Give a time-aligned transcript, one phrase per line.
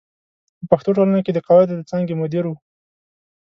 [0.59, 2.53] په پښتو ټولنه کې د قواعدو د څانګې مدیر و.